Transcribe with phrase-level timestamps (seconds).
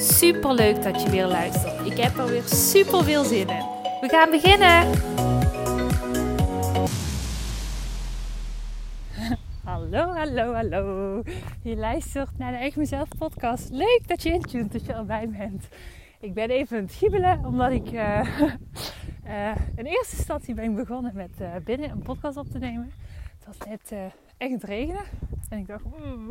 [0.00, 1.86] Super leuk dat je weer luistert.
[1.86, 3.64] Ik heb er weer super veel zin in.
[4.00, 4.86] We gaan beginnen.
[9.64, 11.22] Hallo, hallo, hallo.
[11.62, 13.70] Je luistert naar de Eigen Mezelf podcast.
[13.70, 15.68] Leuk dat je intunt, dat je erbij bent.
[16.20, 18.28] Ik ben even aan het giebelen, omdat ik uh,
[19.76, 22.92] in eerste instantie ben begonnen met uh, binnen een podcast op te nemen.
[23.38, 23.92] Het was net
[24.36, 25.04] echt regenen.
[25.48, 26.30] En ik dacht, mm,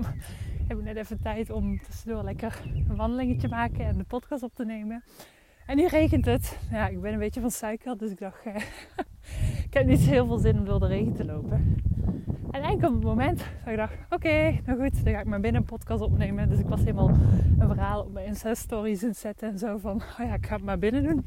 [0.68, 4.66] heb net even tijd om tussendoor lekker een wandelingetje maken en de podcast op te
[4.66, 5.04] nemen.
[5.66, 6.60] En nu regent het.
[6.72, 8.56] Ja, ik ben een beetje van suiker, dus ik dacht, eh,
[9.68, 11.76] ik heb niet heel veel zin om door de regen te lopen.
[12.52, 15.40] En enkel op het moment dat ik dacht, oké, nou goed, dan ga ik maar
[15.40, 16.50] binnen een podcast opnemen.
[16.50, 17.10] Dus ik was helemaal
[17.60, 20.64] een verhaal op mijn Insta-stories in zetten en zo van, oh ja, ik ga het
[20.64, 21.26] maar binnen doen.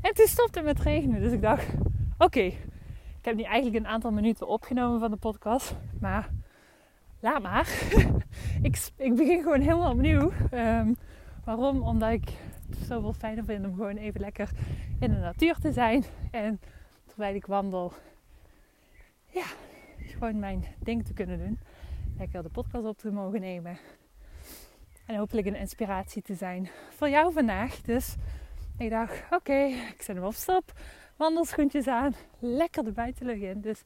[0.00, 1.66] En toen stopte het met regenen, dus ik dacht,
[2.18, 6.30] oké, ik heb nu eigenlijk een aantal minuten opgenomen van de podcast, maar
[7.22, 7.68] laat maar.
[8.68, 10.32] ik, ik begin gewoon helemaal opnieuw.
[10.54, 10.96] Um,
[11.44, 11.82] waarom?
[11.82, 12.28] Omdat ik
[12.68, 14.50] het zoveel fijner vind om gewoon even lekker
[15.00, 16.04] in de natuur te zijn.
[16.30, 16.60] En
[17.06, 17.92] terwijl ik wandel,
[19.26, 19.44] ja,
[19.96, 21.58] gewoon mijn ding te kunnen doen.
[22.18, 23.78] Lekker de podcast op te mogen nemen.
[25.06, 27.80] En hopelijk een inspiratie te zijn voor jou vandaag.
[27.80, 28.16] Dus
[28.78, 30.72] ik dacht, oké, ik zet hem op stop.
[31.16, 32.14] Wandelschoentjes aan.
[32.38, 33.60] Lekker de buitenlucht in.
[33.60, 33.82] Dus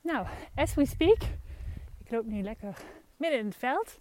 [0.00, 1.18] nou, as we speak
[2.12, 2.76] loop nu lekker
[3.16, 4.00] midden in het veld.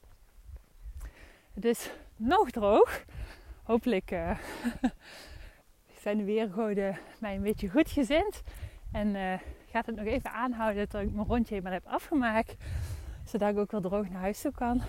[1.53, 3.05] Het is nog droog.
[3.63, 4.37] Hopelijk uh,
[6.01, 8.41] zijn de weergoden mij een beetje goed gezind.
[8.91, 9.33] En uh,
[9.69, 12.55] gaat het nog even aanhouden tot ik mijn rondje helemaal heb afgemaakt.
[13.25, 14.81] Zodat ik ook wel droog naar huis toe kan.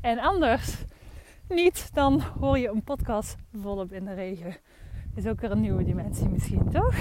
[0.00, 0.84] En anders
[1.48, 4.56] niet, dan hoor je een podcast volop in de regen.
[5.14, 6.94] Is ook weer een nieuwe dimensie misschien, toch?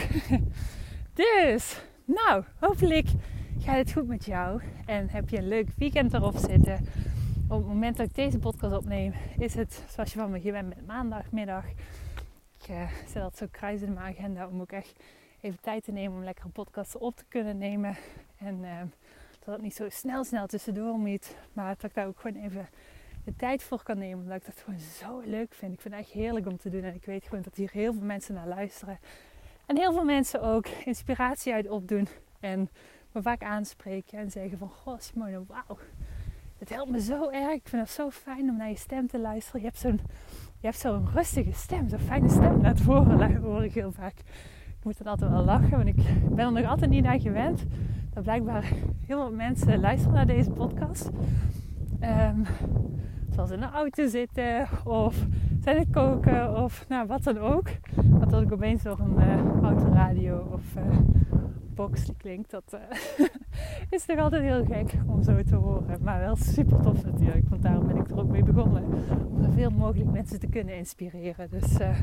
[1.24, 3.08] dus, nou, hopelijk
[3.60, 6.86] gaat het goed met jou en heb je een leuk weekend erop zitten.
[7.50, 10.70] Op het moment dat ik deze podcast opneem, is het zoals je van me gewend
[10.70, 11.66] bent maandagmiddag.
[12.60, 15.04] Ik uh, zet dat zo kruis in mijn agenda om ook echt
[15.42, 17.96] even tijd te nemen om lekker een podcast op te kunnen nemen.
[18.38, 18.82] En uh,
[19.46, 22.70] dat het niet zo snel snel tussendoor moet, maar dat ik daar ook gewoon even
[23.24, 24.24] de tijd voor kan nemen.
[24.24, 25.74] Omdat ik dat gewoon zo leuk vind.
[25.74, 27.94] Ik vind het echt heerlijk om te doen en ik weet gewoon dat hier heel
[27.94, 29.00] veel mensen naar luisteren.
[29.66, 32.08] En heel veel mensen ook inspiratie uit opdoen.
[32.40, 32.70] En
[33.12, 34.70] me vaak aanspreken en zeggen van...
[34.70, 35.78] Goh Simone, wauw.
[36.58, 37.54] Het helpt me zo erg.
[37.54, 39.62] Ik vind het zo fijn om naar je stem te luisteren.
[39.62, 40.00] Je hebt zo'n,
[40.60, 41.90] je hebt rustige stem.
[41.90, 44.14] Zo'n fijne stem naar voren hoor ik heel vaak.
[44.80, 45.70] Ik moet dan altijd wel lachen.
[45.70, 47.64] Want ik ben er nog altijd niet naar gewend.
[48.14, 48.64] Dat blijkbaar
[49.06, 51.10] heel veel mensen luisteren naar deze podcast.
[52.02, 52.46] Um,
[53.32, 55.26] zoals in de auto zitten of
[55.62, 57.70] zijn het koken of nou, wat dan ook.
[57.96, 60.98] Want dat ik opeens door een uh, autoradio of uh,
[61.78, 63.28] box klinkt, dat uh,
[63.96, 66.00] is toch altijd heel gek om zo te horen.
[66.02, 68.84] Maar wel super tof natuurlijk, want daarom ben ik er ook mee begonnen.
[69.32, 71.50] Om zoveel mogelijk mensen te kunnen inspireren.
[71.50, 72.02] Dus uh,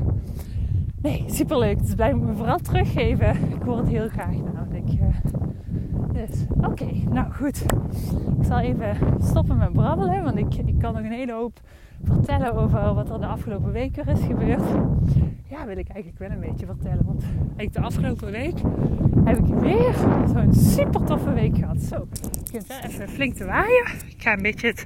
[1.01, 1.79] nee, super leuk.
[1.79, 3.29] Dus blijf me vooral teruggeven.
[3.29, 4.93] Ik hoor het heel graag namelijk.
[4.93, 5.15] Uh,
[6.13, 7.65] dus oké, nou goed.
[8.39, 11.59] Ik zal even stoppen met brabbelen, want ik, ik kan nog een hele hoop
[12.03, 14.63] vertellen over wat er de afgelopen week is gebeurd.
[15.49, 17.05] Ja, wil ik eigenlijk wel een beetje vertellen.
[17.05, 17.23] Want
[17.73, 18.55] de afgelopen week
[19.25, 19.93] heb ik weer
[20.33, 21.81] zo'n super toffe week gehad.
[21.81, 23.85] Zo, ik begint wel even flink te waaien.
[24.07, 24.85] Ik ga een beetje het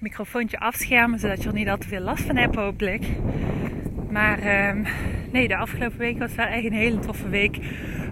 [0.00, 3.06] microfoontje afschermen, zodat je er niet al te veel last van hebt hopelijk.
[4.10, 4.86] Maar um,
[5.32, 7.58] nee, de afgelopen week was wel echt een hele toffe week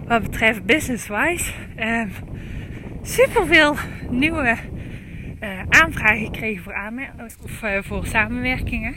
[0.07, 1.51] wat betreft business-wise.
[1.79, 2.11] Um,
[3.01, 3.75] super veel
[4.09, 4.57] nieuwe
[5.39, 6.73] uh, aanvragen gekregen voor,
[7.43, 8.95] of, uh, voor samenwerkingen.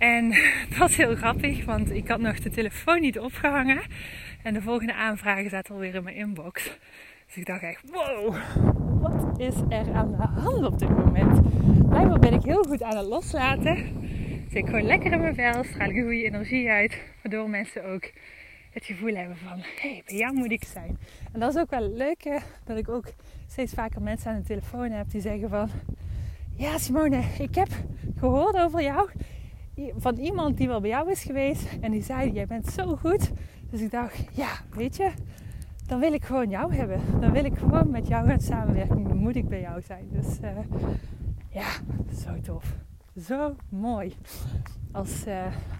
[0.00, 0.28] En
[0.68, 3.82] dat was heel grappig, want ik had nog de telefoon niet opgehangen.
[4.42, 6.78] En de volgende aanvragen zaten alweer in mijn inbox.
[7.26, 8.36] Dus ik dacht echt, wow,
[9.00, 11.40] wat is er aan de hand op dit moment?
[11.88, 13.76] Blijkbaar ben ik heel goed aan het loslaten.
[14.48, 17.00] Zit ik gewoon lekker in mijn vel, straal ik goede energie uit.
[17.22, 18.10] Waardoor mensen ook
[18.70, 20.98] het gevoel hebben van, hé, hey, bij jou moet ik zijn.
[21.32, 23.06] En dat is ook wel leuk, hè, dat ik ook
[23.46, 25.70] steeds vaker mensen aan de telefoon heb die zeggen van...
[26.56, 27.68] Ja Simone, ik heb
[28.16, 29.10] gehoord over jou
[29.96, 31.78] van iemand die wel bij jou is geweest.
[31.80, 33.30] En die zei, jij bent zo goed.
[33.70, 35.10] Dus ik dacht, ja, weet je,
[35.86, 37.00] dan wil ik gewoon jou hebben.
[37.20, 39.02] Dan wil ik gewoon met jou gaan samenwerken.
[39.02, 40.08] Dan moet ik bij jou zijn.
[40.10, 40.50] Dus uh,
[41.48, 41.68] ja,
[42.24, 42.76] zo tof.
[43.16, 44.14] Zo mooi.
[44.92, 45.24] als,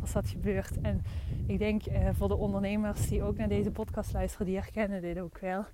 [0.01, 0.81] als dat gebeurt.
[0.81, 1.03] En
[1.47, 1.83] ik denk
[2.13, 5.65] voor de ondernemers die ook naar deze podcast luisteren, die herkennen dit ook wel.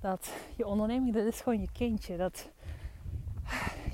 [0.00, 2.16] Dat je onderneming, dat is gewoon je kindje.
[2.16, 2.50] Dat,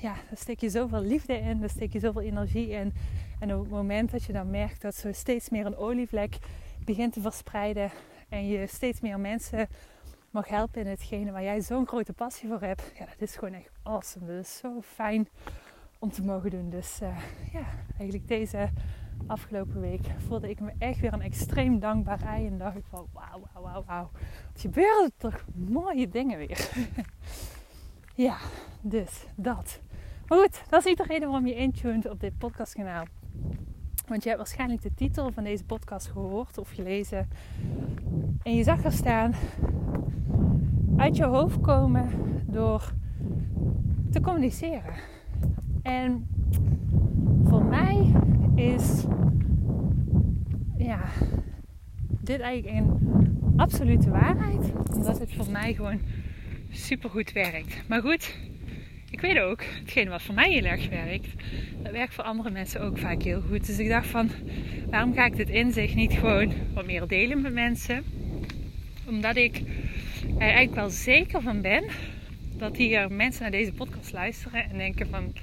[0.01, 2.93] ja, daar steek je zoveel liefde in, daar steek je zoveel energie in.
[3.39, 6.37] En op het moment dat je dan merkt dat zo steeds meer een olievlek
[6.85, 7.91] begint te verspreiden
[8.29, 9.67] en je steeds meer mensen
[10.33, 13.53] mag helpen in hetgene waar jij zo'n grote passie voor hebt, ja, dat is gewoon
[13.53, 14.25] echt awesome.
[14.25, 15.27] Dat is zo fijn
[15.99, 16.69] om te mogen doen.
[16.69, 17.17] Dus uh,
[17.51, 17.65] ja,
[17.97, 18.69] eigenlijk deze
[19.27, 22.47] afgelopen week voelde ik me echt weer een extreem dankbaar ei.
[22.47, 24.09] En dacht ik van wauw, wauw, wauw, wauw.
[24.51, 26.69] Het gebeuren toch mooie dingen weer.
[28.27, 28.37] ja,
[28.81, 29.79] dus dat.
[30.27, 33.05] Maar goed, dat is niet de reden waarom je intuned op dit podcastkanaal.
[34.07, 37.27] Want je hebt waarschijnlijk de titel van deze podcast gehoord of gelezen.
[38.43, 39.33] En je zag er staan:
[40.97, 42.09] uit je hoofd komen
[42.45, 42.93] door
[44.11, 44.93] te communiceren.
[45.81, 46.27] En
[47.43, 48.13] voor mij
[48.55, 49.03] is
[50.77, 51.03] ja,
[52.21, 54.71] dit eigenlijk een absolute waarheid.
[54.95, 55.99] Omdat het voor mij gewoon
[56.69, 57.87] super goed werkt.
[57.87, 58.37] Maar goed,
[59.23, 61.27] weet ook, hetgeen wat voor mij heel erg werkt,
[61.83, 63.65] dat werkt voor andere mensen ook vaak heel goed.
[63.65, 64.29] Dus ik dacht van,
[64.89, 68.03] waarom ga ik dit inzicht niet gewoon wat meer delen met mensen?
[69.07, 69.61] Omdat ik
[70.35, 71.83] er eigenlijk wel zeker van ben
[72.57, 75.33] dat hier mensen naar deze podcast luisteren en denken van,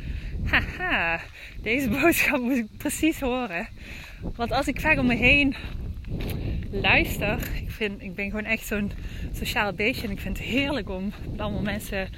[0.44, 1.20] haha,
[1.62, 3.68] deze boodschap moet ik precies horen.
[4.34, 5.54] Want als ik vaak om me heen
[6.70, 8.92] luister, ik, vind, ik ben gewoon echt zo'n
[9.32, 12.08] sociaal beestje en ik vind het heerlijk om allemaal mensen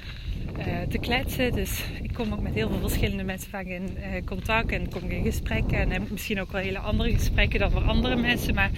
[0.57, 1.51] uh, te kletsen.
[1.51, 5.09] Dus ik kom ook met heel veel verschillende mensen vaak in uh, contact en kom
[5.09, 5.77] in gesprekken.
[5.77, 8.53] En heb misschien ook wel hele andere gesprekken dan voor andere mensen.
[8.53, 8.71] Maar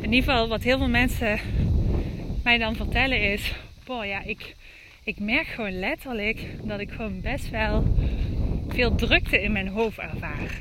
[0.00, 1.38] in ieder geval, wat heel veel mensen
[2.42, 3.54] mij dan vertellen is:
[3.84, 4.54] Boah, ja, ik,
[5.04, 7.96] ik merk gewoon letterlijk dat ik gewoon best wel
[8.68, 10.60] veel drukte in mijn hoofd ervaar.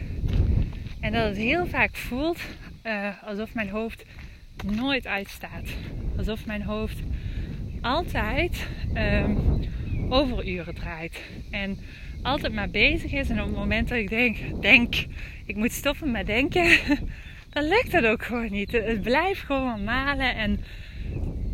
[0.99, 2.39] En dat het heel vaak voelt
[2.83, 4.05] uh, alsof mijn hoofd
[4.65, 5.69] nooit uitstaat.
[6.17, 6.97] Alsof mijn hoofd
[7.81, 9.61] altijd um,
[10.13, 11.21] overuren draait.
[11.51, 11.79] En
[12.21, 13.29] altijd maar bezig is.
[13.29, 14.95] En op het moment dat ik denk, denk
[15.45, 16.77] ik moet stoppen met denken,
[17.53, 18.71] dan lukt dat ook gewoon niet.
[18.71, 20.63] Het blijft gewoon malen en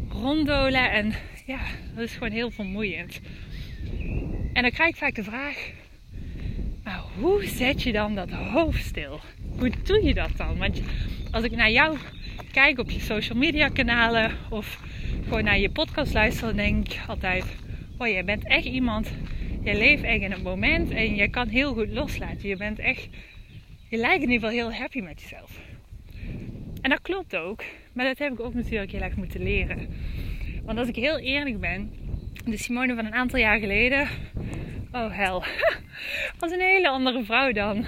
[0.09, 0.91] ronddolen.
[0.91, 1.13] En
[1.45, 1.59] ja,
[1.95, 3.19] dat is gewoon heel vermoeiend.
[4.53, 5.71] En dan krijg ik vaak de vraag,
[6.83, 9.19] maar hoe zet je dan dat hoofd stil?
[9.57, 10.57] Hoe doe je dat dan?
[10.57, 10.81] Want
[11.31, 11.97] als ik naar jou
[12.51, 14.79] kijk op je social media kanalen of
[15.23, 17.45] gewoon naar je podcast luister, dan denk ik altijd:
[18.01, 19.12] Oh, je bent echt iemand.
[19.63, 22.50] Je leeft echt in het moment en je kan heel goed loslaten.
[22.50, 23.10] Je bent echt.
[23.90, 25.60] Je lijkt in ieder geval heel happy met jezelf.
[26.81, 27.63] En dat klopt ook.
[27.94, 29.88] Maar dat heb ik ook natuurlijk heel erg moeten leren.
[30.63, 31.92] Want als ik heel eerlijk ben,
[32.46, 34.07] de Simone van een aantal jaar geleden.
[34.92, 35.44] Oh hel.
[36.40, 37.86] Was een hele andere vrouw dan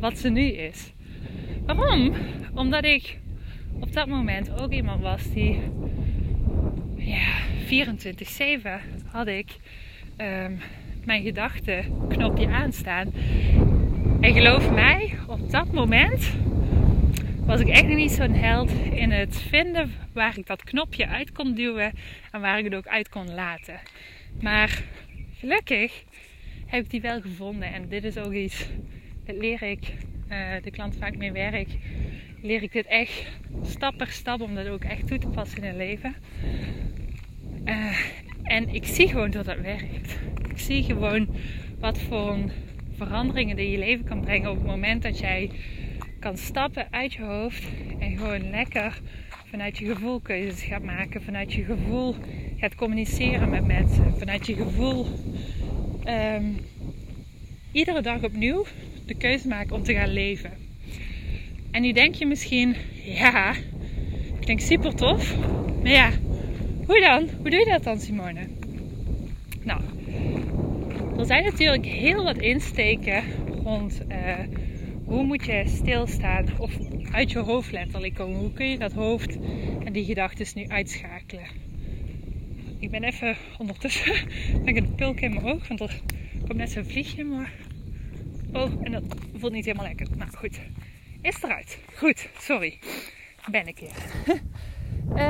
[0.00, 0.92] wat ze nu is.
[1.66, 2.14] Waarom?
[2.54, 3.18] Omdat ik
[3.80, 5.60] op dat moment ook iemand was die
[6.96, 7.32] ja,
[7.74, 7.82] 24-7
[9.06, 9.56] had ik
[10.16, 10.60] um,
[11.04, 13.12] mijn gedachtenknopje aanstaan.
[14.20, 16.32] En geloof mij, op dat moment
[17.46, 21.54] was ik echt niet zo'n held in het vinden waar ik dat knopje uit kon
[21.54, 21.92] duwen
[22.30, 23.80] en waar ik het ook uit kon laten.
[24.40, 24.82] Maar
[25.38, 26.04] gelukkig
[26.66, 28.66] heb ik die wel gevonden en dit is ook iets,
[29.24, 29.92] dat leer ik
[30.30, 31.68] uh, de klant vaak mee werk,
[32.42, 33.26] leer ik dit echt
[33.62, 36.14] stap per stap om dat ook echt toe te passen in het leven.
[37.64, 37.98] Uh,
[38.42, 40.18] en ik zie gewoon dat dat werkt.
[40.48, 41.28] Ik zie gewoon
[41.80, 42.38] wat voor
[42.96, 45.50] veranderingen die je leven kan brengen op het moment dat jij
[46.20, 47.64] kan stappen uit je hoofd
[47.98, 49.00] en gewoon lekker
[49.50, 51.22] vanuit je gevoel keuzes gaat maken.
[51.22, 52.14] Vanuit je gevoel
[52.56, 54.14] gaat communiceren met mensen.
[54.18, 55.06] Vanuit je gevoel
[56.06, 56.56] um,
[57.72, 58.64] iedere dag opnieuw
[59.06, 60.50] de keuze maken om te gaan leven.
[61.70, 63.54] En nu denk je misschien, ja,
[64.40, 65.36] ik denk super tof.
[65.82, 66.10] Maar ja,
[66.86, 67.28] hoe dan?
[67.40, 68.48] Hoe doe je dat dan, Simone?
[69.62, 69.80] Nou,
[71.18, 73.22] er zijn natuurlijk heel wat insteken
[73.62, 74.38] rond uh,
[75.04, 76.72] hoe moet je stilstaan of
[77.10, 78.38] uit je hoofd letterlijk komen.
[78.38, 79.36] Hoe kun je dat hoofd
[79.84, 81.44] en die gedachten nu uitschakelen?
[82.78, 84.14] Ik ben even ondertussen
[84.64, 86.00] ik een pulk in mijn oog, want er
[86.46, 87.52] komt net zo'n vliegje, maar
[88.52, 89.02] oh, en dat
[89.36, 90.06] voelt niet helemaal lekker.
[90.16, 90.60] Nou goed,
[91.22, 91.78] is eruit.
[91.94, 92.78] Goed, sorry,
[93.50, 94.38] ben ik weer.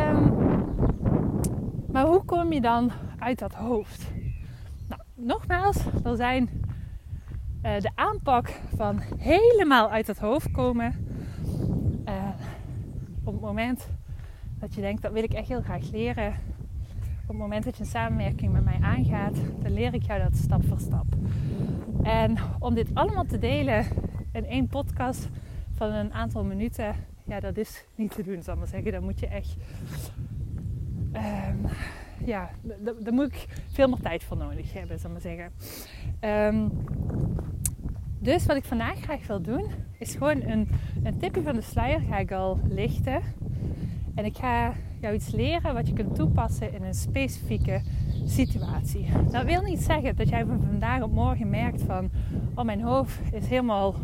[0.09, 0.33] um,
[1.95, 4.07] Maar hoe kom je dan uit dat hoofd?
[4.89, 6.51] Nou, nogmaals, er zijn
[7.63, 11.07] uh, de aanpak van helemaal uit dat hoofd komen.
[12.09, 12.29] Uh,
[13.25, 13.89] op het moment
[14.59, 16.29] dat je denkt, dat wil ik echt heel graag leren.
[17.23, 20.37] Op het moment dat je een samenwerking met mij aangaat, dan leer ik jou dat
[20.37, 21.07] stap voor stap.
[22.03, 23.87] En om dit allemaal te delen
[24.33, 25.29] in één podcast,
[25.75, 28.93] van een aantal minuten, ja, dat is niet te doen, zal ik maar zeggen.
[28.93, 29.57] Dan moet je echt,
[31.17, 31.67] um,
[32.25, 32.51] ja,
[33.01, 35.53] daar moet ik veel meer tijd voor nodig hebben, zal ik maar zeggen.
[36.55, 36.73] Um,
[38.19, 39.65] dus wat ik vandaag graag wil doen,
[39.99, 40.69] is gewoon een,
[41.03, 43.23] een tipje van de sluier ga ik al lichten.
[44.15, 47.81] En ik ga jou iets leren wat je kunt toepassen in een specifieke
[48.25, 49.07] situatie.
[49.31, 52.11] Dat wil niet zeggen dat jij van vandaag op morgen merkt van...
[52.55, 53.95] Oh, mijn hoofd is helemaal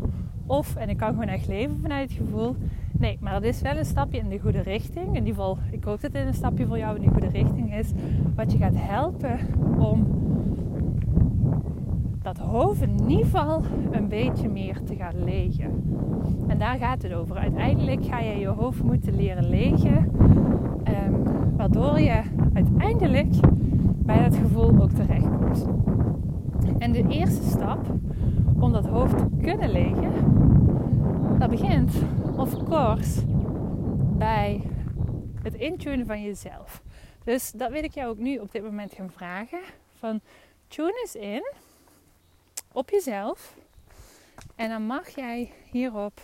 [0.47, 2.57] of en ik kan gewoon echt leven vanuit het gevoel.
[3.00, 5.07] Nee, maar het is wel een stapje in de goede richting.
[5.07, 7.75] In ieder geval, ik hoop dat dit een stapje voor jou in de goede richting
[7.75, 7.92] is.
[8.35, 9.38] Wat je gaat helpen
[9.78, 10.07] om
[12.23, 15.83] dat hoofd in ieder geval een beetje meer te gaan legen.
[16.47, 17.37] En daar gaat het over.
[17.37, 20.11] Uiteindelijk ga je je hoofd moeten leren legen.
[21.07, 21.23] Um,
[21.57, 22.23] waardoor je
[22.54, 23.35] uiteindelijk
[23.97, 25.66] bij dat gevoel ook terechtkomt.
[26.78, 27.87] En de eerste stap
[28.59, 30.12] om dat hoofd te kunnen legen,
[31.38, 31.92] dat begint,
[32.40, 33.23] of course,
[34.18, 34.62] bij
[35.42, 36.82] het intunen van jezelf.
[37.25, 39.61] Dus dat wil ik jou ook nu op dit moment gaan vragen.
[39.92, 40.20] Van
[40.68, 41.52] tune eens in
[42.73, 43.56] op jezelf.
[44.56, 46.20] En dan mag jij hierop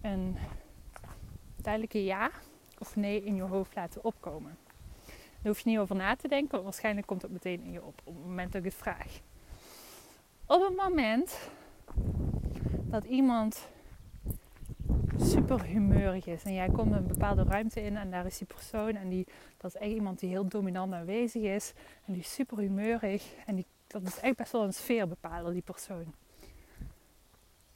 [0.00, 0.36] een
[1.56, 2.30] duidelijke ja
[2.78, 4.58] of nee in je hoofd laten opkomen.
[5.06, 7.84] Daar hoef je niet over na te denken, want waarschijnlijk komt het meteen in je
[7.84, 9.20] op op het moment dat ik het vraag.
[10.46, 11.50] Op het moment
[12.84, 13.70] dat iemand
[15.22, 18.96] super humeurig is en jij komt een bepaalde ruimte in en daar is die persoon
[18.96, 19.26] en die,
[19.56, 21.72] dat is echt iemand die heel dominant aanwezig is
[22.04, 25.62] en die is super humeurig en die, dat is echt best wel een sfeerbepaler die
[25.62, 26.14] persoon.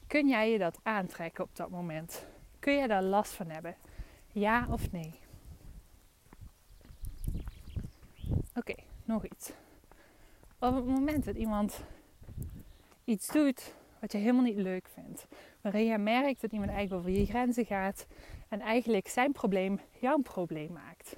[0.07, 2.25] Kun jij je dat aantrekken op dat moment?
[2.59, 3.75] Kun je daar last van hebben?
[4.31, 5.19] Ja of nee?
[8.55, 9.51] Oké, nog iets.
[10.59, 11.83] Op het moment dat iemand
[13.03, 13.73] iets doet
[14.07, 15.27] wat je helemaal niet leuk vindt,
[15.61, 18.05] waarin je merkt dat iemand eigenlijk over je grenzen gaat
[18.47, 21.15] en eigenlijk zijn probleem jouw probleem maakt,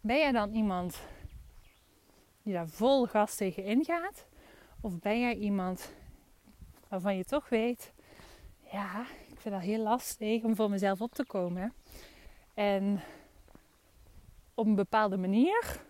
[0.00, 1.00] ben jij dan iemand
[2.42, 4.26] die daar vol gas tegen ingaat?
[4.80, 5.92] Of ben jij iemand
[6.88, 7.92] waarvan je toch weet,
[8.72, 11.72] ja, ik vind dat heel lastig om voor mezelf op te komen.
[12.54, 13.00] En
[14.54, 15.80] op een bepaalde manier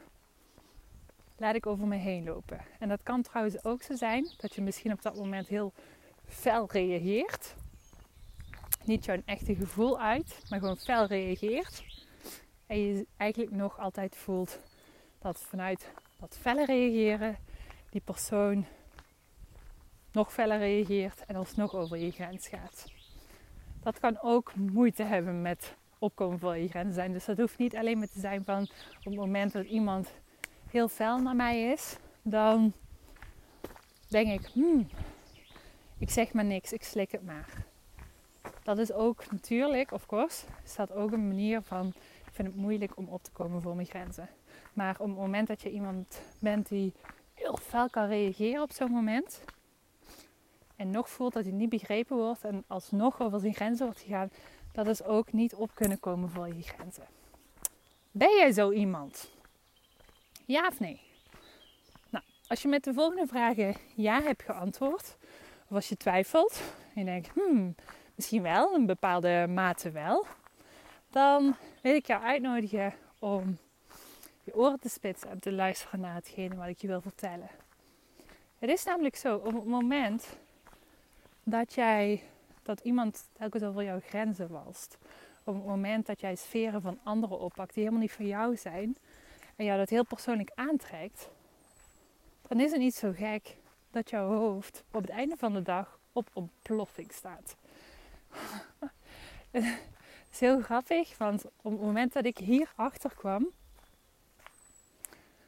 [1.36, 2.60] laat ik over me heen lopen.
[2.78, 5.72] En dat kan trouwens ook zo zijn dat je misschien op dat moment heel
[6.24, 7.54] fel reageert.
[8.84, 11.84] Niet jouw echte gevoel uit, maar gewoon fel reageert.
[12.66, 14.60] En je eigenlijk nog altijd voelt
[15.18, 17.36] dat vanuit dat felle reageren
[17.90, 18.66] die persoon
[20.12, 22.84] nog feller reageert en alsnog over je grens gaat.
[23.82, 27.12] Dat kan ook moeite hebben met opkomen voor je grenzen zijn.
[27.12, 28.62] Dus dat hoeft niet alleen maar te zijn van
[28.98, 30.12] op het moment dat iemand
[30.70, 32.72] heel fel naar mij is, dan
[34.08, 34.88] denk ik, hmm,
[35.98, 37.64] ik zeg maar niks, ik slik het maar.
[38.62, 41.86] Dat is ook natuurlijk, of course, is dat ook een manier van,
[42.26, 44.28] ik vind het moeilijk om op te komen voor mijn grenzen.
[44.72, 46.92] Maar op het moment dat je iemand bent die
[47.34, 49.42] heel fel kan reageren op zo'n moment,
[50.76, 54.30] en nog voelt dat hij niet begrepen wordt en alsnog over zijn grenzen wordt gegaan,
[54.72, 57.06] dat is ook niet op kunnen komen voor je grenzen.
[58.10, 59.35] Ben jij zo iemand?
[60.46, 61.00] Ja of nee?
[62.10, 65.16] Nou, als je met de volgende vragen ja hebt geantwoord,
[65.68, 66.62] of als je twijfelt
[66.94, 67.74] en je denkt, hmm,
[68.14, 70.26] misschien wel, een bepaalde mate wel,
[71.10, 73.58] dan wil ik jou uitnodigen om
[74.44, 77.50] je oren te spitsen en te luisteren naar hetgene wat ik je wil vertellen.
[78.58, 80.36] Het is namelijk zo, op het moment
[81.42, 82.22] dat jij
[82.62, 84.98] dat iemand telkens over jouw grenzen walst,
[85.44, 88.96] op het moment dat jij sferen van anderen oppakt die helemaal niet van jou zijn,
[89.56, 91.28] en jou dat heel persoonlijk aantrekt,
[92.48, 93.56] dan is het niet zo gek
[93.90, 97.56] dat jouw hoofd op het einde van de dag op ontploffing staat.
[99.50, 103.50] Het is heel grappig, want op het moment dat ik hier achter kwam,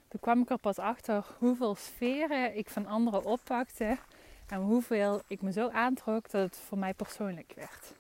[0.09, 3.99] toen kwam ik er pas achter hoeveel sferen ik van anderen oppakte
[4.47, 7.93] en hoeveel ik me zo aantrok dat het voor mij persoonlijk werd.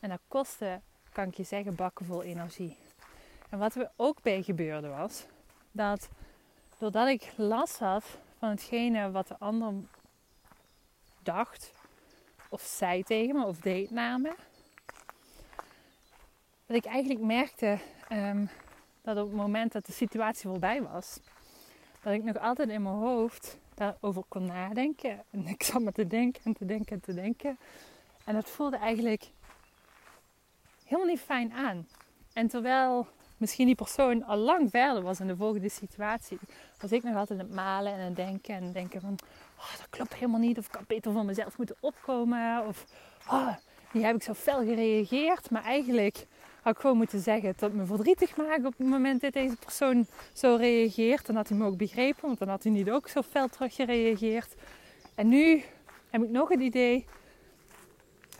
[0.00, 0.80] En dat kostte,
[1.12, 2.76] kan ik je zeggen, bakken vol energie.
[3.48, 5.26] En wat er ook bij gebeurde was,
[5.72, 6.08] dat
[6.78, 8.04] doordat ik last had
[8.38, 9.72] van hetgene wat de ander
[11.22, 11.72] dacht
[12.48, 14.34] of zei tegen me of deed naar me,
[16.66, 17.78] dat ik eigenlijk merkte
[18.12, 18.48] um,
[19.02, 21.20] dat op het moment dat de situatie voorbij was,
[22.02, 25.24] dat ik nog altijd in mijn hoofd daarover kon nadenken.
[25.30, 27.58] En ik zat maar te denken en te denken en te denken.
[28.24, 29.30] En dat voelde eigenlijk
[30.84, 31.88] helemaal niet fijn aan.
[32.32, 33.06] En terwijl
[33.38, 36.38] misschien die persoon al lang verder was in de volgende situatie,
[36.80, 39.18] was ik nog altijd aan het malen en aan denken en denken van,
[39.58, 42.84] oh, dat klopt helemaal niet, of ik had beter voor mezelf moeten opkomen, of
[43.30, 43.54] oh,
[43.92, 45.50] die heb ik zo fel gereageerd.
[45.50, 46.26] Maar eigenlijk
[46.62, 50.06] had ik gewoon moeten zeggen dat me verdrietig maakt op het moment dat deze persoon
[50.32, 51.26] zo reageert.
[51.26, 53.74] Dan had hij me ook begrepen, want dan had hij niet ook zo fel terug
[53.74, 54.54] gereageerd.
[55.14, 55.62] En nu
[56.10, 57.06] heb ik nog het idee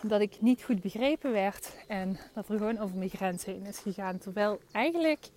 [0.02, 3.78] dat ik niet goed begrepen werd en dat er gewoon over mijn grens heen is
[3.78, 4.18] gegaan.
[4.18, 5.28] Terwijl eigenlijk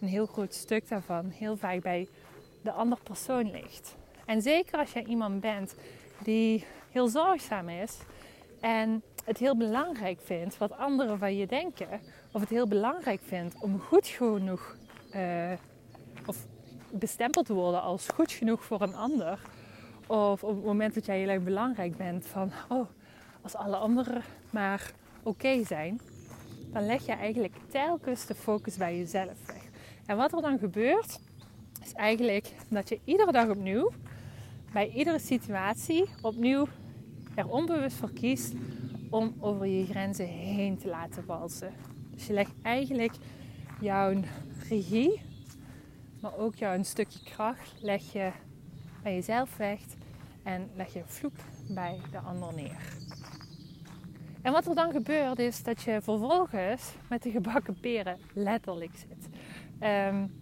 [0.00, 2.08] een heel groot stuk daarvan heel vaak bij
[2.62, 3.96] de andere persoon ligt.
[4.26, 5.74] En zeker als jij iemand bent
[6.22, 7.98] die heel zorgzaam is
[8.60, 12.00] en het heel belangrijk vindt wat anderen van je denken,
[12.32, 14.76] of het heel belangrijk vindt om goed genoeg
[15.14, 15.52] uh,
[16.26, 16.46] of
[16.90, 19.38] bestempeld te worden als goed genoeg voor een ander,
[20.06, 22.88] of op het moment dat jij heel belangrijk bent van, oh,
[23.44, 26.00] als alle anderen maar oké zijn,
[26.72, 29.62] dan leg je eigenlijk telkens de focus bij jezelf weg.
[30.06, 31.20] En wat er dan gebeurt,
[31.82, 33.90] is eigenlijk dat je iedere dag opnieuw,
[34.72, 36.66] bij iedere situatie, opnieuw
[37.34, 38.52] er onbewust voor kiest
[39.10, 41.72] om over je grenzen heen te laten walsen.
[42.10, 43.14] Dus je legt eigenlijk
[43.80, 44.20] jouw
[44.68, 45.20] regie,
[46.20, 48.30] maar ook jouw stukje kracht, leg je
[49.02, 49.80] bij jezelf weg
[50.42, 53.03] en leg je vloep bij de ander neer.
[54.44, 59.28] En wat er dan gebeurt is dat je vervolgens met de gebakken peren letterlijk zit.
[59.82, 60.40] Um,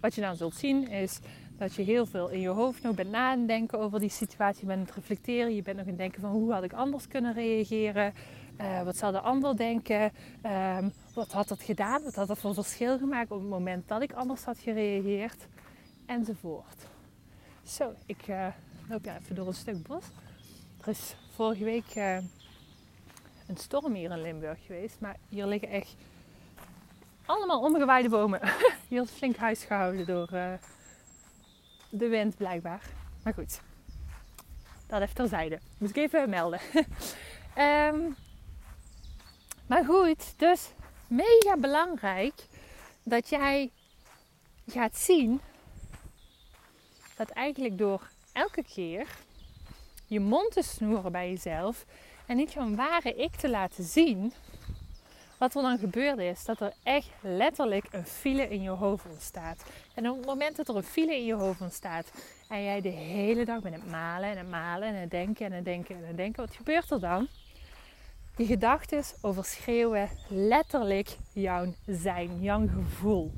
[0.00, 1.18] wat je dan zult zien is
[1.58, 4.60] dat je heel veel in je hoofd nog bent nadenken over die situatie.
[4.60, 5.54] Je bent aan het reflecteren.
[5.54, 8.12] Je bent nog aan het denken van hoe had ik anders kunnen reageren.
[8.60, 10.12] Uh, wat zal de ander denken?
[10.78, 12.02] Um, wat had dat gedaan?
[12.02, 15.46] Wat had dat voor verschil gemaakt op het moment dat ik anders had gereageerd?
[16.06, 16.86] Enzovoort.
[17.62, 18.46] Zo, ik uh,
[18.88, 20.04] loop even door een stuk bos.
[20.80, 22.18] Er is vorige week uh,
[23.46, 25.00] een storm hier in Limburg geweest.
[25.00, 25.96] Maar hier liggen echt
[27.26, 28.40] allemaal omgewaaide bomen.
[28.88, 30.52] hier is flink huis gehouden door uh,
[31.90, 32.82] de wind blijkbaar.
[33.22, 33.60] Maar goed,
[34.86, 35.60] dat even terzijde.
[35.78, 36.60] Moet ik even melden.
[37.58, 38.16] um,
[39.68, 40.70] maar goed, dus
[41.06, 42.34] mega belangrijk
[43.02, 43.70] dat jij
[44.66, 45.40] gaat zien
[47.16, 49.06] dat eigenlijk door elke keer
[50.06, 51.84] je mond te snoeren bij jezelf
[52.26, 54.32] en niet jouw ware ik te laten zien,
[55.38, 59.64] wat er dan gebeurt is dat er echt letterlijk een file in je hoofd ontstaat.
[59.94, 62.12] En op het moment dat er een file in je hoofd ontstaat
[62.48, 65.52] en jij de hele dag bent het malen en het malen en het denken en
[65.52, 67.28] het denken en het denken, wat gebeurt er dan?
[68.36, 73.32] Die gedachten overschreeuwen letterlijk jouw zijn, jouw gevoel.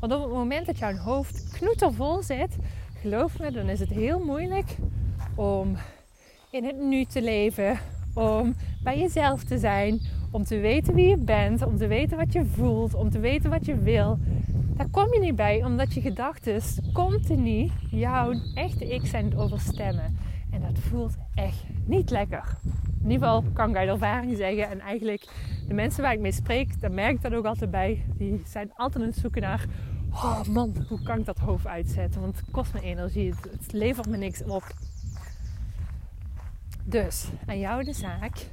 [0.00, 2.56] Want op het moment dat jouw hoofd knoetervol zit,
[3.00, 4.76] geloof me, dan is het heel moeilijk
[5.34, 5.76] om
[6.50, 7.78] in het nu te leven,
[8.14, 10.00] om bij jezelf te zijn,
[10.30, 13.50] om te weten wie je bent, om te weten wat je voelt, om te weten
[13.50, 14.18] wat je wil.
[14.76, 20.18] Daar kom je niet bij, omdat je gedachten continu jouw echte ik zijn overstemmen.
[20.50, 22.56] En dat voelt echt niet lekker.
[23.04, 24.70] In ieder geval kan ik uit ervaring zeggen.
[24.70, 25.28] En eigenlijk
[25.68, 28.04] de mensen waar ik mee spreek, daar merk ik dat ook altijd bij.
[28.16, 29.64] Die zijn altijd aan het zoeken naar...
[30.12, 32.20] Oh man, hoe kan ik dat hoofd uitzetten?
[32.20, 33.30] Want het kost me energie.
[33.30, 34.64] Het, het levert me niks op.
[36.86, 38.46] Dus aan jou de zaak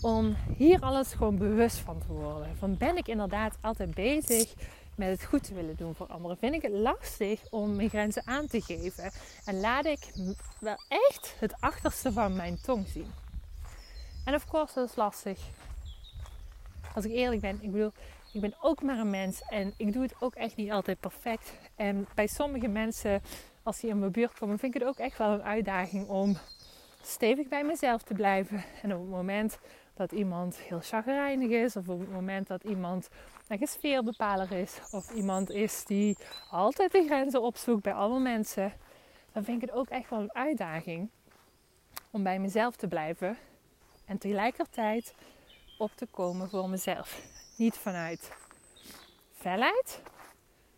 [0.00, 2.56] om hier alles gewoon bewust van te worden.
[2.56, 4.54] Van ben ik inderdaad altijd bezig
[4.94, 6.36] met het goed te willen doen voor anderen?
[6.36, 9.10] Vind ik het lastig om mijn grenzen aan te geven?
[9.44, 10.12] En laat ik
[10.60, 13.10] wel echt het achterste van mijn tong zien?
[14.24, 15.38] En of course, dat is lastig.
[16.94, 17.92] Als ik eerlijk ben, ik bedoel,
[18.32, 21.52] ik ben ook maar een mens en ik doe het ook echt niet altijd perfect.
[21.76, 23.22] En bij sommige mensen,
[23.62, 26.36] als die in mijn buurt komen, vind ik het ook echt wel een uitdaging om
[27.06, 28.64] stevig bij mezelf te blijven.
[28.82, 29.58] En op het moment
[29.94, 33.08] dat iemand heel chagrijnig is, of op het moment dat iemand
[33.48, 36.16] een sfeerbepaler is, of iemand is die
[36.50, 38.72] altijd de grenzen opzoekt bij alle mensen,
[39.32, 41.10] dan vind ik het ook echt wel een uitdaging
[42.10, 43.36] om bij mezelf te blijven
[44.04, 45.14] en tegelijkertijd
[45.78, 47.22] op te komen voor mezelf.
[47.56, 48.32] Niet vanuit
[49.32, 50.02] felheid,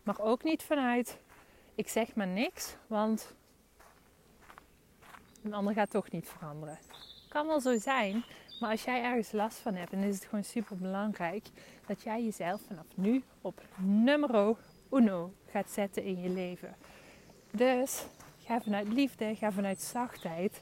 [0.03, 1.19] maar ook niet vanuit
[1.75, 3.35] ik zeg maar niks, want
[5.43, 6.79] een ander gaat toch niet veranderen.
[7.29, 8.23] Kan wel zo zijn,
[8.59, 11.45] maar als jij ergens last van hebt, dan is het gewoon super belangrijk
[11.85, 14.57] dat jij jezelf vanaf nu op numero
[14.91, 16.75] uno gaat zetten in je leven.
[17.51, 18.05] Dus
[18.43, 20.61] ga vanuit liefde, ga vanuit zachtheid.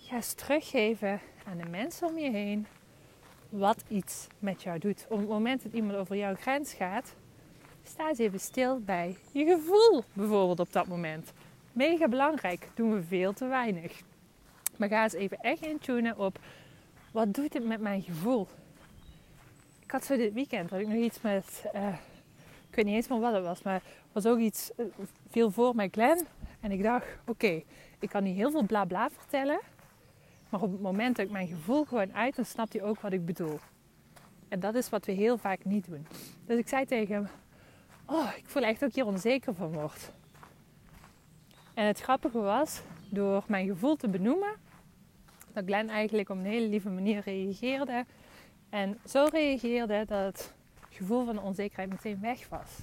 [0.00, 2.66] Ga eens teruggeven aan de mensen om je heen
[3.48, 5.06] wat iets met jou doet.
[5.08, 7.14] Op het moment dat iemand over jouw grens gaat,
[7.82, 11.32] sta eens even stil bij je gevoel bijvoorbeeld op dat moment.
[11.76, 14.02] Mega belangrijk, doen we veel te weinig.
[14.76, 16.38] Maar ga eens even echt intunen op
[17.12, 18.48] wat doet het met mijn gevoel.
[19.82, 21.88] Ik had zo dit weekend, had ik nog iets met, uh,
[22.68, 24.86] ik weet niet eens meer wat het was, maar was ook iets, uh,
[25.28, 26.26] viel voor met Glenn.
[26.60, 27.62] En ik dacht, oké,
[27.98, 29.60] ik kan niet heel veel bla bla vertellen.
[30.48, 33.12] Maar op het moment dat ik mijn gevoel gewoon uit, dan snapt hij ook wat
[33.12, 33.58] ik bedoel.
[34.48, 36.06] En dat is wat we heel vaak niet doen.
[36.46, 37.26] Dus ik zei tegen hem:
[38.06, 40.10] Oh, ik voel echt ik hier onzeker van word.
[41.76, 44.52] En het grappige was, door mijn gevoel te benoemen,
[45.52, 48.04] dat Glenn eigenlijk op een hele lieve manier reageerde.
[48.68, 50.54] En zo reageerde dat het
[50.90, 52.78] gevoel van onzekerheid meteen weg was.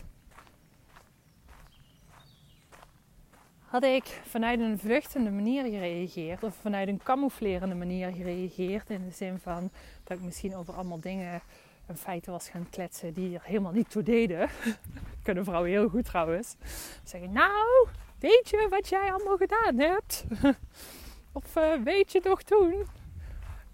[3.60, 9.12] Had ik vanuit een vluchtende manier gereageerd, of vanuit een camouflerende manier gereageerd, in de
[9.12, 9.70] zin van
[10.04, 11.42] dat ik misschien over allemaal dingen
[11.86, 14.50] en feiten was gaan kletsen die er helemaal niet toe deden.
[15.24, 16.56] Kunnen vrouwen heel goed trouwens.
[17.04, 17.88] Zeggen, nou,
[18.24, 20.26] weet je wat jij allemaal gedaan hebt?
[21.32, 22.86] of uh, weet je toch toen?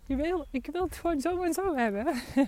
[0.05, 2.05] Je wil, ik wil het gewoon zo en zo hebben.
[2.35, 2.47] dat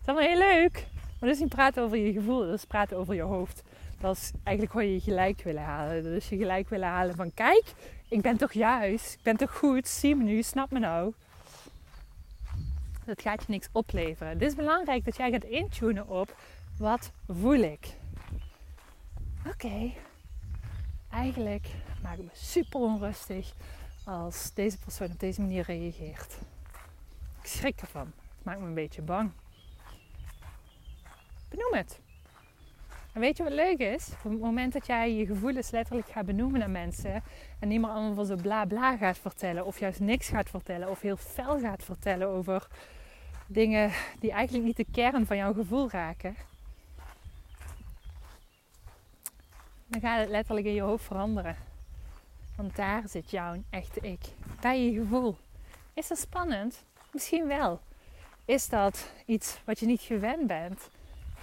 [0.00, 0.72] is allemaal heel leuk.
[0.92, 3.62] Maar dat is niet praten over je gevoel, dat is praten over je hoofd.
[4.00, 6.02] Dat is eigenlijk gewoon je gelijk willen halen.
[6.02, 7.64] Dus je gelijk willen halen van kijk,
[8.08, 11.12] ik ben toch juist, ik ben toch goed, zie me nu, snap me nou.
[13.04, 14.32] Dat gaat je niks opleveren.
[14.32, 16.34] Het is belangrijk dat jij gaat intunen op
[16.78, 17.86] wat voel ik.
[19.46, 19.92] Oké,
[21.10, 21.66] eigenlijk
[22.02, 23.52] maak ik me super onrustig
[24.04, 26.38] als deze persoon op deze manier reageert.
[27.42, 28.12] Ik schrik ervan.
[28.36, 29.30] Het maakt me een beetje bang.
[31.48, 32.00] Benoem het.
[33.12, 34.08] En weet je wat leuk is?
[34.24, 37.22] Op het moment dat jij je gevoelens letterlijk gaat benoemen aan mensen
[37.58, 40.90] en niet meer allemaal van zo bla bla gaat vertellen, of juist niks gaat vertellen,
[40.90, 42.68] of heel fel gaat vertellen over
[43.46, 43.90] dingen
[44.20, 46.36] die eigenlijk niet de kern van jouw gevoel raken,
[49.88, 51.56] dan gaat het letterlijk in je hoofd veranderen.
[52.56, 54.20] Want daar zit jouw echte ik.
[54.60, 55.36] Bij je gevoel.
[55.94, 56.84] Is dat spannend?
[57.12, 57.80] Misschien wel.
[58.44, 60.88] Is dat iets wat je niet gewend bent?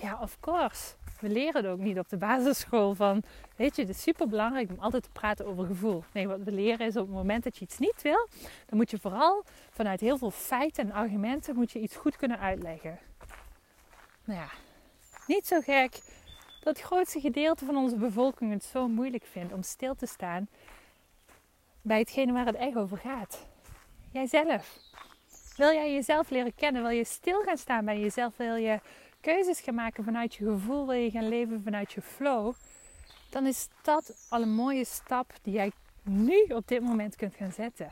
[0.02, 0.96] Ja, of course.
[1.20, 3.24] We leren het ook niet op de basisschool van,
[3.56, 6.04] weet je, het is super belangrijk om altijd te praten over gevoel.
[6.12, 8.28] Nee, wat we leren is op het moment dat je iets niet wil,
[8.66, 12.40] dan moet je vooral vanuit heel veel feiten en argumenten moet je iets goed kunnen
[12.40, 13.00] uitleggen.
[14.24, 14.50] Nou ja,
[15.28, 16.02] niet zo gek
[16.66, 20.48] dat het grootste gedeelte van onze bevolking het zo moeilijk vindt om stil te staan
[21.82, 23.48] bij hetgene waar het echt over gaat.
[24.12, 24.78] Jijzelf.
[25.58, 26.82] Wil jij jezelf leren kennen?
[26.82, 28.38] Wil je stil gaan staan bij jezelf?
[28.38, 28.80] Wil je
[29.22, 30.86] keuzes gaan maken vanuit je gevoel?
[30.86, 32.54] Wil je gaan leven vanuit je flow?
[33.30, 35.72] Dan is dat al een mooie stap die jij
[36.04, 37.92] nu op dit moment kunt gaan zetten.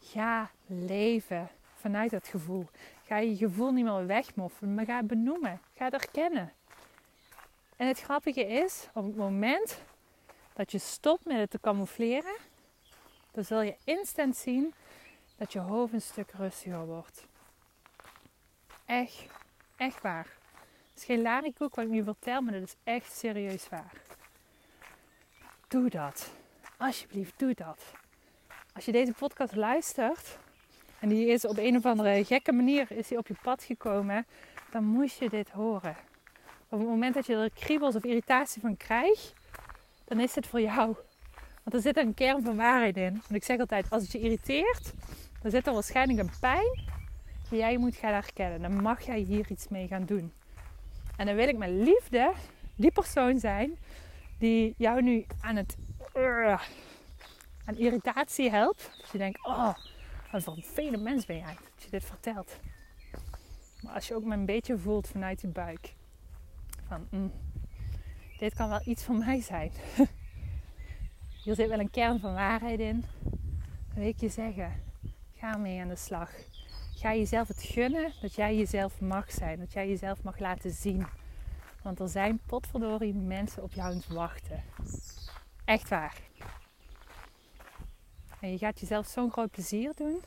[0.00, 2.66] Ga leven vanuit dat gevoel.
[3.04, 5.60] Ga je gevoel niet meer wegmoffelen, maar ga benoemen.
[5.74, 6.52] Ga het erkennen.
[7.76, 9.82] En het grappige is, op het moment
[10.52, 12.36] dat je stopt met het te camoufleren,
[13.30, 14.74] dan zul je instant zien
[15.36, 17.26] dat je hoofd een stuk rustiger wordt.
[18.84, 19.26] Echt,
[19.76, 20.26] echt waar.
[20.90, 23.92] Het is geen larikoek wat ik nu vertel, maar dat is echt serieus waar.
[25.68, 26.30] Doe dat.
[26.76, 27.92] Alsjeblieft, doe dat.
[28.74, 30.38] Als je deze podcast luistert
[30.98, 34.26] en die is op een of andere gekke manier is die op je pad gekomen,
[34.70, 35.96] dan moest je dit horen.
[36.68, 39.34] Op het moment dat je er kriebels of irritatie van krijgt,
[40.04, 40.96] dan is het voor jou.
[41.62, 43.12] Want er zit een kern van waarheid in.
[43.12, 44.92] Want ik zeg altijd, als het je irriteert,
[45.42, 46.84] dan zit er waarschijnlijk een pijn
[47.48, 48.62] die jij moet gaan herkennen.
[48.62, 50.32] Dan mag jij hier iets mee gaan doen.
[51.16, 52.32] En dan wil ik met liefde
[52.74, 53.78] die persoon zijn
[54.38, 55.76] die jou nu aan het
[56.16, 56.60] uh,
[57.64, 58.90] aan irritatie helpt.
[59.00, 59.74] Dat je denkt, oh,
[60.32, 62.58] wat een vervelend mens ben jij dat je dit vertelt.
[63.82, 65.94] Maar als je ook maar een beetje voelt vanuit je buik.
[66.86, 67.32] Van, mm,
[68.38, 69.72] dit kan wel iets van mij zijn.
[71.44, 73.04] Hier zit wel een kern van waarheid in.
[73.22, 74.82] Dan wil ik je zeggen,
[75.34, 76.30] ga mee aan de slag.
[76.94, 79.58] Ga jezelf het gunnen dat jij jezelf mag zijn.
[79.58, 81.06] Dat jij jezelf mag laten zien.
[81.82, 84.62] Want er zijn potverdorie mensen op jou aan het wachten.
[85.64, 86.20] Echt waar.
[88.40, 90.20] En je gaat jezelf zo'n groot plezier doen.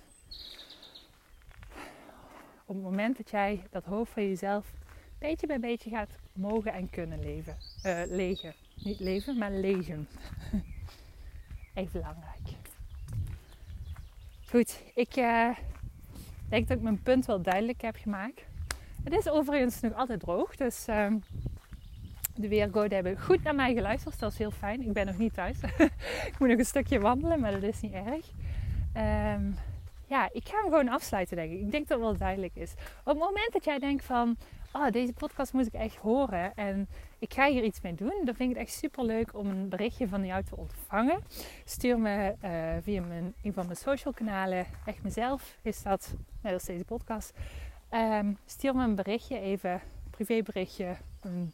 [2.65, 4.73] Op het moment dat jij dat hoofd van jezelf
[5.19, 7.57] beetje bij beetje gaat mogen en kunnen leven.
[7.85, 8.53] Uh, legen.
[8.83, 10.07] Niet leven, maar legen.
[11.73, 12.47] Echt belangrijk.
[14.49, 15.49] Goed, ik uh,
[16.49, 18.41] denk dat ik mijn punt wel duidelijk heb gemaakt.
[19.03, 21.13] Het is overigens nog altijd droog, dus uh,
[22.35, 24.19] de weergoden hebben goed naar mij geluisterd.
[24.19, 24.81] Dat is heel fijn.
[24.81, 25.57] Ik ben nog niet thuis.
[26.29, 28.31] ik moet nog een stukje wandelen, maar dat is niet erg.
[29.35, 29.55] Um,
[30.05, 31.59] ja, ik ga hem gewoon afsluiten, denk ik.
[31.59, 32.71] Ik denk dat het wel duidelijk is.
[32.99, 34.37] Op het moment dat jij denkt van
[34.73, 36.87] oh, deze podcast moet ik echt horen en
[37.19, 39.69] ik ga hier iets mee doen, dan vind ik het echt super leuk om een
[39.69, 41.19] berichtje van jou te ontvangen.
[41.65, 46.53] Stuur me uh, via mijn, een van mijn social kanalen, echt mezelf is dat, net
[46.53, 47.33] als deze podcast.
[47.91, 51.53] Um, stuur me een berichtje, even een privéberichtje, een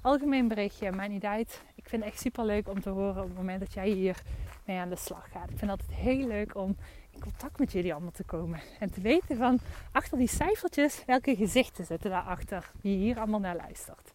[0.00, 1.62] algemeen berichtje, maakt niet uit.
[1.74, 4.22] Ik vind het echt super leuk om te horen op het moment dat jij hier
[4.64, 5.50] mee aan de slag gaat.
[5.50, 6.76] Ik vind het altijd heel leuk om
[7.22, 8.60] contact met jullie allemaal te komen.
[8.78, 9.58] En te weten van
[9.92, 12.70] achter die cijfertjes, welke gezichten zitten daarachter.
[12.80, 14.12] Die hier allemaal naar luistert.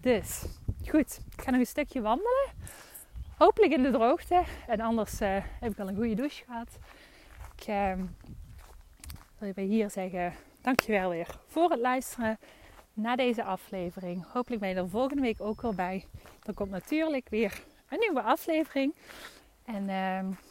[0.00, 0.44] Dus,
[0.86, 1.20] goed.
[1.36, 2.50] Ik ga nog een stukje wandelen.
[3.36, 4.42] Hopelijk in de droogte.
[4.66, 6.78] En anders uh, heb ik al een goede douche gehad.
[7.56, 7.92] Ik uh,
[9.38, 12.38] wil bij hier zeggen, dankjewel weer voor het luisteren
[12.92, 14.24] naar deze aflevering.
[14.32, 16.04] Hopelijk ben je er volgende week ook weer bij.
[16.42, 18.94] Dan komt natuurlijk weer een nieuwe aflevering.
[19.64, 20.47] En ik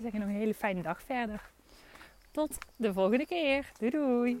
[0.00, 1.50] zou zeggen nog een hele fijne dag verder.
[2.30, 3.72] Tot de volgende keer.
[3.78, 4.40] Doei doei.